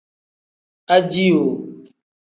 [0.95, 1.55] Ajihoo.